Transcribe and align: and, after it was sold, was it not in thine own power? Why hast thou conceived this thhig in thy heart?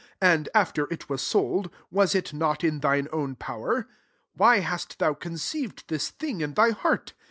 and, 0.23 0.49
after 0.55 0.91
it 0.91 1.09
was 1.11 1.21
sold, 1.21 1.69
was 1.91 2.15
it 2.15 2.33
not 2.33 2.63
in 2.63 2.79
thine 2.79 3.07
own 3.11 3.35
power? 3.35 3.87
Why 4.33 4.57
hast 4.61 4.97
thou 4.97 5.13
conceived 5.13 5.83
this 5.89 6.09
thhig 6.11 6.41
in 6.41 6.55
thy 6.55 6.71
heart? 6.71 7.13